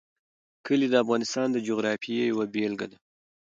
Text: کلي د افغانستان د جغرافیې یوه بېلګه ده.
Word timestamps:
کلي 0.65 0.87
د 0.89 0.95
افغانستان 1.03 1.47
د 1.51 1.57
جغرافیې 1.67 2.23
یوه 2.31 2.45
بېلګه 2.53 2.87
ده. 2.91 2.97